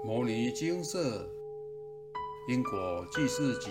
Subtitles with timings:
[0.06, 1.28] 《摩尼金色
[2.48, 3.68] 因果记事集》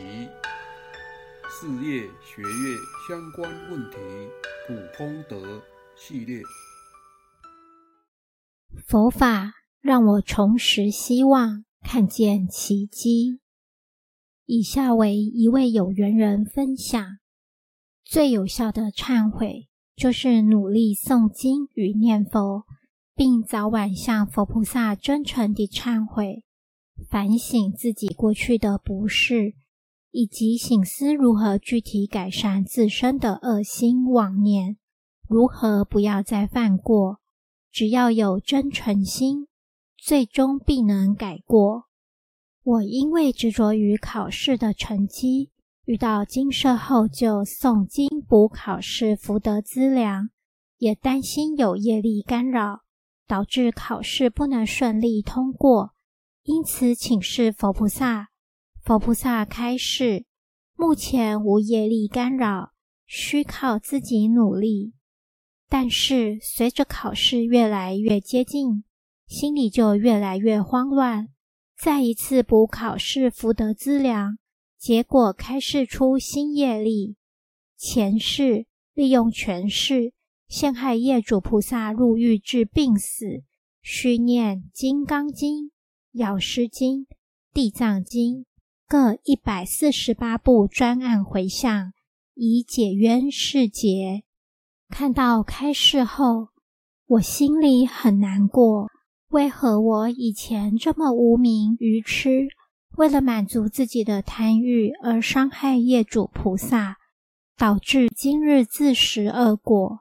[1.50, 3.98] 事业学业相关问题
[4.68, 5.60] 普通德
[5.98, 6.44] 系列。
[8.86, 13.40] 佛法让我重拾希望，看见奇迹。
[14.46, 17.18] 以下为一位有缘人分享：
[18.06, 22.68] 最有效的忏悔，就是努力诵经与念佛。
[23.20, 26.46] 并早晚向佛菩萨真诚地忏悔，
[27.10, 29.56] 反省自己过去的不是，
[30.12, 34.78] 以及醒思如何具体改善自身的恶心妄念，
[35.28, 37.20] 如何不要再犯过。
[37.74, 39.48] 只要有真诚心，
[39.98, 41.88] 最终必能改过。
[42.64, 45.52] 我因为执着于考试的成绩，
[45.84, 50.30] 遇到金舍后就诵经补考试福德资粮，
[50.78, 52.84] 也担心有业力干扰。
[53.30, 55.94] 导致考试不能顺利通过，
[56.42, 58.30] 因此请示佛菩萨。
[58.82, 60.26] 佛菩萨开示：
[60.74, 62.72] 目前无业力干扰，
[63.06, 64.94] 需靠自己努力。
[65.70, 68.84] 但是随着考试越来越接近，
[69.28, 71.28] 心里就越来越慌乱。
[71.78, 74.40] 再一次补考试福德资粮，
[74.80, 77.16] 结果开示出新业力。
[77.78, 80.14] 前世利用权势。
[80.50, 83.44] 陷害业主菩萨入狱致病死，
[83.84, 85.66] 需念《金刚经》
[86.12, 87.02] 《药师经》
[87.54, 88.38] 《地藏经》
[88.88, 91.94] 各一百四十八部专案回向，
[92.34, 94.24] 以解冤释结。
[94.90, 96.48] 看到开示后，
[97.06, 98.88] 我心里很难过。
[99.28, 102.48] 为何我以前这么无名愚痴，
[102.98, 106.98] 为了满足自己的贪欲而伤害业主菩萨，
[107.56, 110.00] 导致今日自食恶果？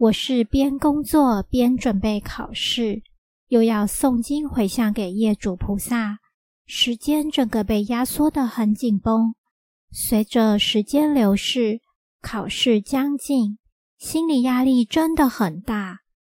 [0.00, 3.02] 我是边工作边准备考试，
[3.48, 6.20] 又要诵经回向给业主菩萨，
[6.64, 9.34] 时间整个被压缩得很紧绷。
[9.90, 11.80] 随着时间流逝，
[12.22, 13.58] 考试将近，
[13.98, 15.98] 心理压力真的很大。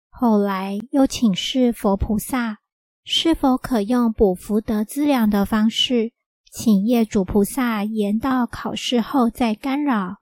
[0.09, 2.57] 后来又请示佛菩萨，
[3.03, 6.13] 是否可用补福德资粮的方式，
[6.51, 10.15] 请业主菩萨延到考试后再干扰。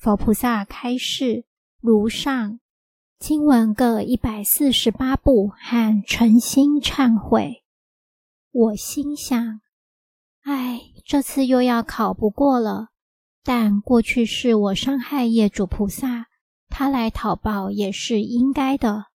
[0.00, 1.44] 佛菩萨开示
[1.80, 2.60] 如上。
[3.18, 7.64] 经文各一百四十八部，和诚心忏悔。
[8.52, 9.60] 我心想：
[10.44, 12.90] 哎，这次又要考不过了。
[13.42, 16.26] 但过去是我伤害业主菩萨，
[16.68, 19.06] 他来讨报也是应该的。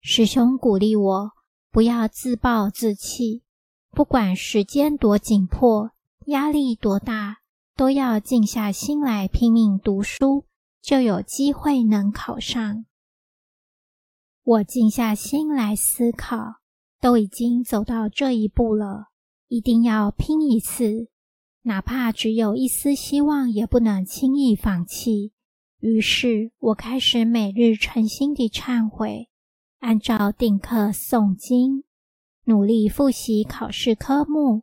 [0.00, 1.30] 师兄鼓励我
[1.70, 3.44] 不要自暴自弃，
[3.92, 5.92] 不管时间多紧迫，
[6.26, 7.38] 压力多大，
[7.76, 10.44] 都要静下心来拼命读书，
[10.82, 12.84] 就有机会能考上。
[14.48, 16.54] 我静下心来思考，
[17.02, 19.08] 都已经走到这一步了，
[19.46, 21.10] 一定要拼一次，
[21.64, 25.32] 哪怕只有一丝希望，也不能轻易放弃。
[25.80, 29.28] 于是，我开始每日诚心地忏悔，
[29.80, 31.84] 按照定课诵经，
[32.44, 34.62] 努力复习考试科目，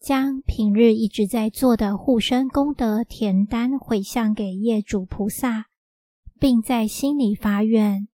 [0.00, 5.66] 将平日一直在做的护身功德填单回向给业主菩萨，
[6.40, 8.08] 并在心里发愿。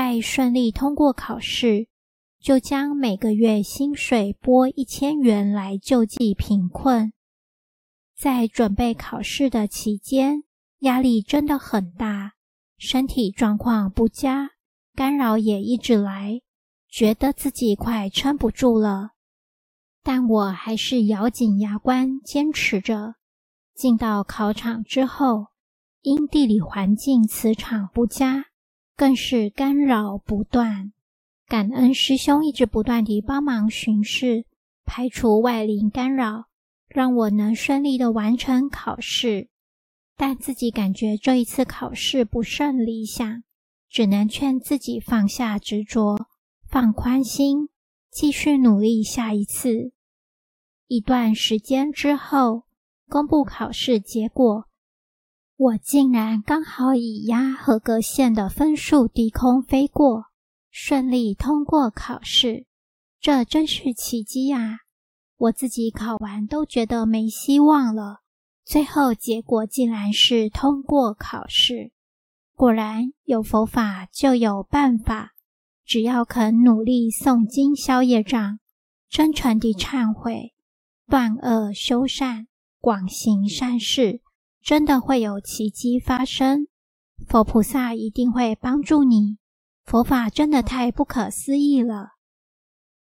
[0.00, 1.88] 待顺利通过考试，
[2.38, 7.12] 就将每个月薪水拨一千元来救济贫困。
[8.16, 10.44] 在准备考试的期间，
[10.82, 12.34] 压力真的很大，
[12.78, 14.50] 身体状况不佳，
[14.94, 16.42] 干扰也一直来，
[16.88, 19.14] 觉得自己快撑不住了。
[20.04, 23.16] 但我还是咬紧牙关坚持着。
[23.74, 25.48] 进到考场之后，
[26.02, 28.44] 因地理环境磁场不佳。
[28.98, 30.92] 更是干扰不断，
[31.46, 34.44] 感恩师兄一直不断地帮忙巡视，
[34.84, 36.46] 排除外灵干扰，
[36.88, 39.50] 让我能顺利的完成考试。
[40.16, 43.44] 但自己感觉这一次考试不甚理想，
[43.88, 46.26] 只能劝自己放下执着，
[46.68, 47.68] 放宽心，
[48.10, 49.92] 继续努力下一次。
[50.88, 52.64] 一段时间之后，
[53.08, 54.67] 公布考试结果。
[55.58, 60.26] 我竟然刚好以压合格线的分数低空飞过，
[60.70, 62.64] 顺利通过考试，
[63.20, 64.78] 这真是奇迹啊！
[65.36, 68.20] 我自己考完都觉得没希望了，
[68.64, 71.90] 最后结果竟然是通过考试。
[72.54, 75.32] 果然有佛法就有办法，
[75.84, 78.60] 只要肯努力诵经消业障，
[79.10, 80.54] 真诚地忏悔，
[81.08, 82.46] 断恶修善，
[82.78, 84.20] 广行善事。
[84.68, 86.66] 真的会有奇迹发生，
[87.26, 89.38] 佛菩萨一定会帮助你。
[89.86, 92.08] 佛法真的太不可思议了。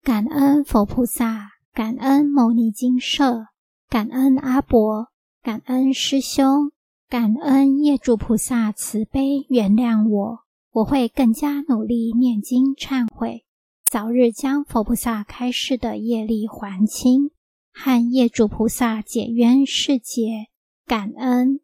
[0.02, 3.48] 感恩佛菩萨，感恩牟尼精舍，
[3.90, 5.10] 感恩阿伯，
[5.44, 6.72] 感恩师兄，
[7.10, 10.40] 感恩业主菩萨慈悲原谅我。
[10.72, 13.44] 我会更加努力念经忏悔，
[13.92, 17.32] 早日将佛菩萨开示的业力还清，
[17.74, 20.48] 和业主菩萨解冤释结。
[20.90, 21.60] 感恩。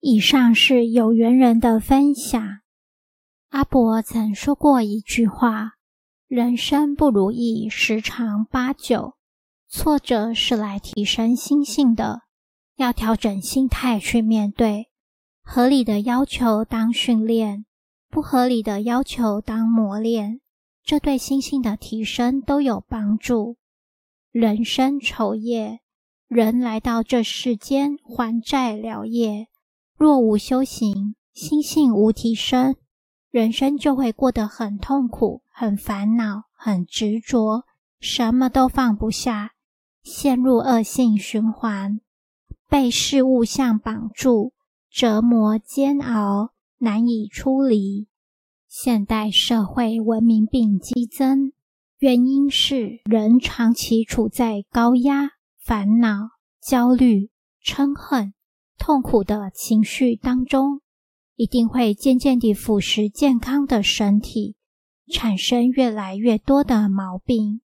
[0.00, 2.58] 以上是有缘人的分享。
[3.50, 5.74] 阿伯曾说过一句话
[6.26, 9.14] ：“人生不如意十常八九，
[9.68, 12.22] 挫折是来提升心性的，
[12.74, 14.88] 要调整心态去面对。
[15.44, 17.66] 合理的要求当训练。”
[18.10, 20.40] 不合理的要求当磨练，
[20.84, 23.56] 这对心性的提升都有帮助。
[24.30, 25.80] 人生愁业，
[26.34, 29.46] 人来到这世间还债了业，
[29.96, 32.74] 若无修行，心性无提升，
[33.30, 37.62] 人生就会过得很痛苦、很烦恼、很执着，
[38.00, 39.52] 什么都放不下，
[40.02, 42.00] 陷入恶性循环，
[42.68, 44.52] 被事物相绑住，
[44.90, 46.50] 折磨煎熬。
[46.78, 48.08] 难以出离。
[48.68, 51.52] 现代社会文明病激增，
[51.98, 55.30] 原因是人长期处在高压、
[55.64, 56.28] 烦恼、
[56.60, 57.30] 焦虑、
[57.64, 58.34] 嗔恨、
[58.76, 60.82] 痛苦的情绪当中，
[61.36, 64.56] 一定会渐渐地腐蚀健康的身体，
[65.10, 67.62] 产生越来越多的毛病。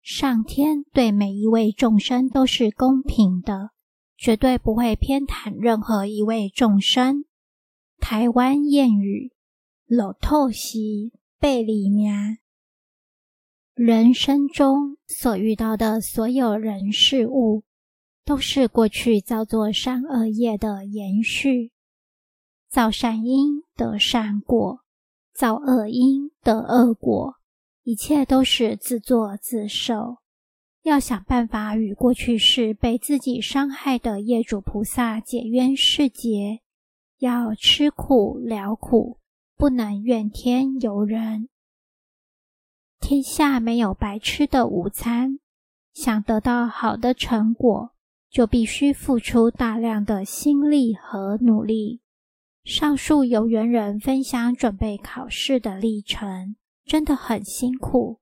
[0.00, 3.72] 上天对每一位众生都是公平的，
[4.16, 7.26] 绝对不会偏袒任何一位众生。
[7.98, 9.30] 台湾谚语
[9.86, 12.38] ：“老透西背里面。”
[13.74, 17.64] 人生中所遇到的所有人事物，
[18.24, 21.72] 都是过去造作善恶业的延续。
[22.70, 24.78] 造善因得善果，
[25.34, 27.34] 造恶因得恶果，
[27.82, 30.18] 一切都是自作自受。
[30.84, 36.60] 要想办法与过去是被自己伤害的业主菩萨解冤释结。
[37.18, 39.18] 要吃苦了苦，
[39.56, 41.48] 不能怨天尤人。
[43.06, 45.38] 天下没有白吃的午餐，
[45.92, 47.90] 想得到好的成果，
[48.30, 52.00] 就必须付出大量的心力和努力。
[52.64, 56.56] 上述有缘人分享准备考试的历程，
[56.86, 58.20] 真的很辛苦。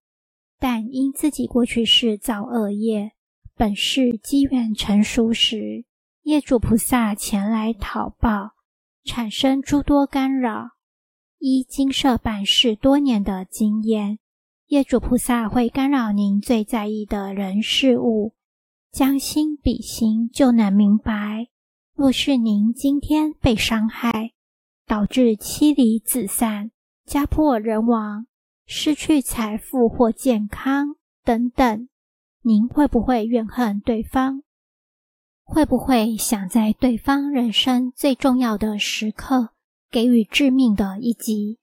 [0.58, 3.12] 但因自己过去是造恶业，
[3.54, 5.84] 本是机缘成熟时，
[6.22, 8.54] 业主菩萨前来讨报。
[9.04, 10.70] 产生诸多干扰。
[11.38, 14.18] 依金舍办事多年的经验，
[14.72, 18.32] 业主菩萨会干扰您最在意的人事物，
[18.90, 21.48] 将心比心就能明白。
[21.94, 24.32] 若是您今天被伤害，
[24.86, 26.70] 导致妻离子散、
[27.04, 28.26] 家破人亡、
[28.64, 31.90] 失去财富或健康等等，
[32.40, 34.40] 您会不会怨恨对方？
[35.44, 39.50] 会不会想在对方人生最重要的时刻
[39.90, 41.58] 给予致命的一击，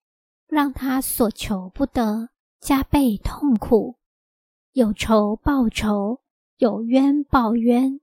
[0.48, 2.30] 让他所求不得，
[2.60, 3.96] 加倍痛苦？
[4.74, 6.20] 有仇报仇，
[6.58, 8.00] 有冤报冤，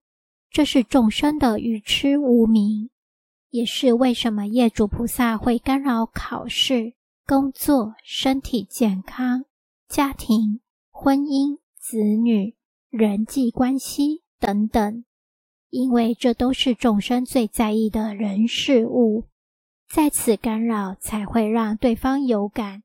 [0.51, 2.91] 这是众生的愚痴无明，
[3.51, 6.95] 也是为什么业主菩萨会干扰考试、
[7.27, 9.45] 工作、身体健康、
[9.89, 10.61] 家庭、
[10.91, 12.57] 婚姻、子女、
[12.91, 15.05] 人际关系等等。
[15.69, 19.25] 因为这都是众生最在意的人事物，
[19.89, 22.83] 在此干扰才会让对方有感，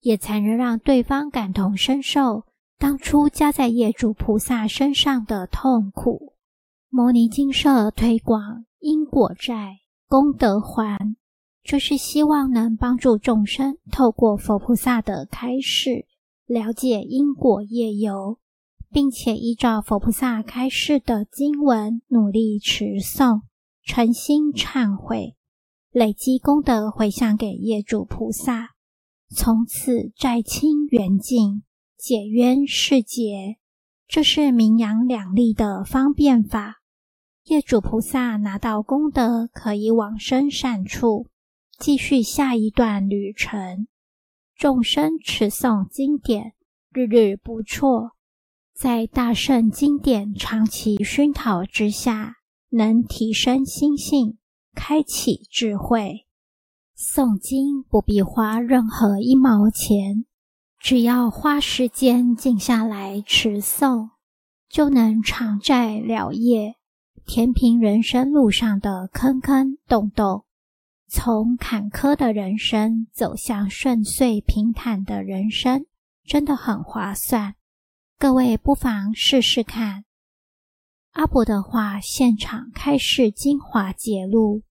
[0.00, 2.44] 也才能让对方感同身受
[2.78, 6.34] 当初加在业主菩萨身上的痛苦。
[6.88, 9.78] 摩尼金舍推广因果债
[10.08, 10.98] 功德还，
[11.62, 16.06] 就是希望能帮助众生透过佛菩萨的开示，
[16.46, 18.38] 了解因果业由。
[18.90, 23.42] 并且依照佛菩萨开示的经文努力持诵，
[23.84, 25.36] 诚心忏悔，
[25.90, 28.70] 累积功德回向给业主菩萨，
[29.34, 31.62] 从此债清缘尽，
[31.96, 33.58] 解冤释结。
[34.06, 36.76] 这是名扬两利的方便法。
[37.44, 41.26] 业主菩萨拿到功德，可以往生善处，
[41.78, 43.86] 继续下一段旅程。
[44.56, 46.54] 众生持诵经典，
[46.90, 48.12] 日日不辍。
[48.74, 52.36] 在大圣经典长期熏陶之下，
[52.70, 54.38] 能提升心性，
[54.74, 56.27] 开启智慧。
[56.98, 60.24] 诵经不必花任何一毛钱，
[60.80, 64.10] 只要花时间静下来持诵，
[64.68, 66.74] 就能偿债了业，
[67.24, 70.44] 填平人生路上的坑坑洞洞，
[71.06, 75.86] 从坎坷的人生走向顺遂平坦的人生，
[76.24, 77.54] 真的很划算。
[78.18, 80.04] 各位不妨试试看。
[81.12, 84.64] 阿伯的话现场开示精华解录：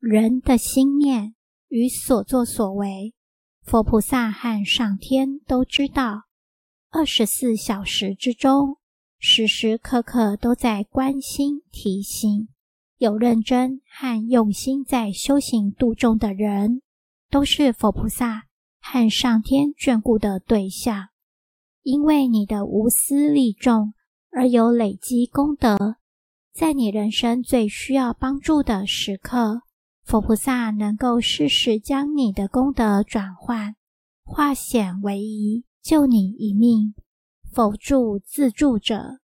[0.00, 1.36] 人的心念
[1.68, 3.14] 与所作所为，
[3.62, 6.22] 佛菩萨和上天都知道。
[6.90, 8.78] 二十四小时之中，
[9.18, 12.48] 时时刻刻都在关心提醒。
[12.96, 16.80] 有认真和用心在修行度众的人，
[17.30, 18.44] 都是佛菩萨
[18.80, 21.08] 和上天眷顾的对象。
[21.82, 23.92] 因为你的无私利众，
[24.30, 25.96] 而有累积功德，
[26.52, 29.62] 在你人生最需要帮助的时刻，
[30.08, 33.76] 佛菩萨能够适时将你的功德转换，
[34.24, 36.94] 化险为夷，救你一命。
[37.52, 39.20] 否助自助者，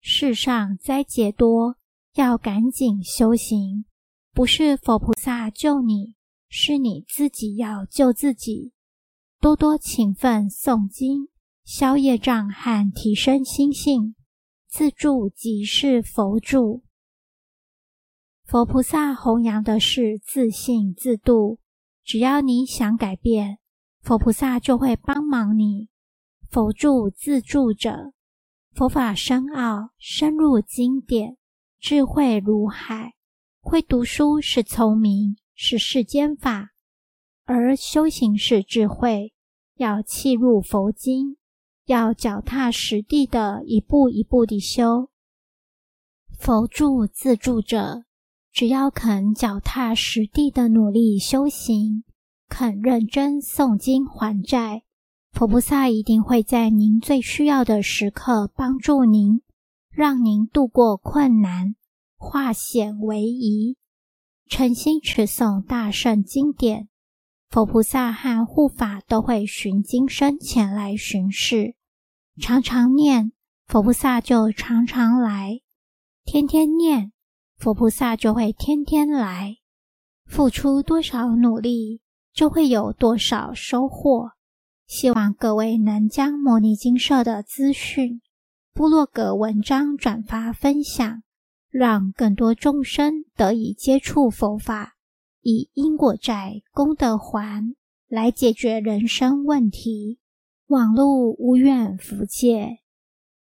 [0.00, 1.76] 世上灾劫多。
[2.14, 3.84] 要赶紧修行，
[4.32, 6.14] 不是佛菩萨救你，
[6.48, 8.72] 是你自己要救自己。
[9.40, 11.28] 多多勤奋诵经，
[11.66, 14.14] 消业障和提升心性，
[14.68, 16.82] 自助即是佛助。
[18.54, 21.58] 佛菩萨弘扬的是自信自度，
[22.04, 23.58] 只要你想改变，
[24.00, 25.88] 佛菩萨就会帮忙你。
[26.48, 28.12] 佛助自助者，
[28.72, 31.36] 佛法深奥，深入经典。
[31.80, 33.14] 智慧如海，
[33.60, 36.68] 会读书是聪明，是世间法；
[37.46, 39.34] 而修行是智慧，
[39.78, 41.38] 要契入佛经，
[41.86, 45.10] 要脚踏实地的一步一步地修。
[46.38, 48.04] 佛助自助者，
[48.54, 52.04] 只要肯脚踏实地的努力修行，
[52.48, 54.84] 肯认真诵经还债，
[55.32, 59.42] 佛菩萨一定会在您最需要的时刻帮助您。
[59.90, 61.74] 让您度过困难，
[62.16, 63.76] 化险为夷。
[64.46, 66.88] 诚心持诵大圣经典，
[67.48, 71.74] 佛菩萨和护法都会寻经生前来巡视。
[72.40, 73.32] 常常念，
[73.66, 75.62] 佛菩萨就常常来；
[76.24, 77.10] 天天念，
[77.56, 79.56] 佛菩萨就会天天来。
[80.26, 82.00] 付出多少努力，
[82.32, 84.30] 就会有多少收获。
[84.86, 88.20] 希望各位能将摩尼经社的资讯。
[88.72, 91.22] 部落格文章转发分享，
[91.70, 94.94] 让更多众生得以接触佛法，
[95.42, 97.72] 以因果债、功德还
[98.08, 100.18] 来解决人生问题。
[100.66, 102.78] 网络无远弗届，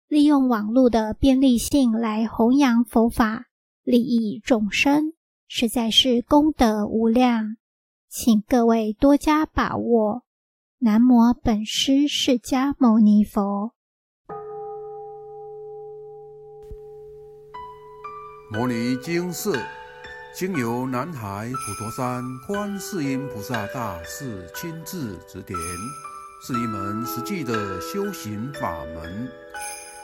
[0.07, 3.48] 利用网络的便利性来弘扬佛法，
[3.89, 5.13] 利益众生，
[5.48, 7.58] 实在是功德无量。
[8.08, 10.22] 请各位多加把握。
[10.77, 13.74] 南无本师释迦牟尼佛。
[18.51, 19.58] 摩尼经寺
[20.36, 25.58] 经由南海普陀山观世音菩萨大士亲自指点，
[26.46, 29.27] 是一门实际的修行法门，